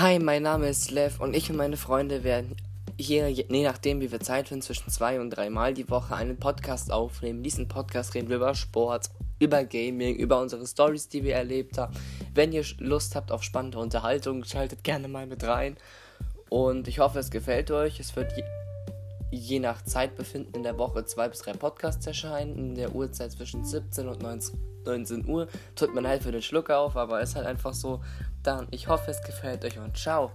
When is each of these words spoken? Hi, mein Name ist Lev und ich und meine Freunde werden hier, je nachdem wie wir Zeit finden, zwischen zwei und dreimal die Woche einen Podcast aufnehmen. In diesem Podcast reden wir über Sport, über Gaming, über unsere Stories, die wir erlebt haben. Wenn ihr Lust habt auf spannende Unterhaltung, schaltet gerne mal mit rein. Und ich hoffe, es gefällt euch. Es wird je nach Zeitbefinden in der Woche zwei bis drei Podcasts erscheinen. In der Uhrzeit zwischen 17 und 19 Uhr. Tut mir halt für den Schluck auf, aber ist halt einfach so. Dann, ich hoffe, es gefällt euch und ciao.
Hi, 0.00 0.20
mein 0.20 0.44
Name 0.44 0.68
ist 0.68 0.92
Lev 0.92 1.18
und 1.18 1.34
ich 1.34 1.50
und 1.50 1.56
meine 1.56 1.76
Freunde 1.76 2.22
werden 2.22 2.54
hier, 2.96 3.28
je 3.28 3.64
nachdem 3.64 4.00
wie 4.00 4.12
wir 4.12 4.20
Zeit 4.20 4.46
finden, 4.46 4.62
zwischen 4.62 4.90
zwei 4.90 5.20
und 5.20 5.30
dreimal 5.30 5.74
die 5.74 5.90
Woche 5.90 6.14
einen 6.14 6.36
Podcast 6.36 6.92
aufnehmen. 6.92 7.38
In 7.38 7.42
diesem 7.42 7.66
Podcast 7.66 8.14
reden 8.14 8.28
wir 8.28 8.36
über 8.36 8.54
Sport, 8.54 9.10
über 9.40 9.64
Gaming, 9.64 10.14
über 10.14 10.40
unsere 10.40 10.64
Stories, 10.68 11.08
die 11.08 11.24
wir 11.24 11.34
erlebt 11.34 11.78
haben. 11.78 11.96
Wenn 12.32 12.52
ihr 12.52 12.64
Lust 12.78 13.16
habt 13.16 13.32
auf 13.32 13.42
spannende 13.42 13.80
Unterhaltung, 13.80 14.44
schaltet 14.44 14.84
gerne 14.84 15.08
mal 15.08 15.26
mit 15.26 15.42
rein. 15.42 15.76
Und 16.48 16.86
ich 16.86 17.00
hoffe, 17.00 17.18
es 17.18 17.32
gefällt 17.32 17.72
euch. 17.72 17.98
Es 17.98 18.14
wird 18.14 18.32
je 19.30 19.60
nach 19.60 19.82
Zeitbefinden 19.82 20.54
in 20.54 20.62
der 20.62 20.78
Woche 20.78 21.04
zwei 21.04 21.28
bis 21.28 21.40
drei 21.40 21.52
Podcasts 21.52 22.06
erscheinen. 22.06 22.56
In 22.56 22.74
der 22.74 22.94
Uhrzeit 22.94 23.32
zwischen 23.32 23.64
17 23.64 24.08
und 24.08 24.22
19 24.22 25.28
Uhr. 25.28 25.48
Tut 25.74 25.94
mir 25.94 26.06
halt 26.06 26.22
für 26.22 26.32
den 26.32 26.42
Schluck 26.42 26.70
auf, 26.70 26.96
aber 26.96 27.20
ist 27.20 27.36
halt 27.36 27.46
einfach 27.46 27.74
so. 27.74 28.02
Dann, 28.42 28.68
ich 28.70 28.88
hoffe, 28.88 29.10
es 29.10 29.22
gefällt 29.22 29.64
euch 29.64 29.78
und 29.78 29.96
ciao. 29.96 30.32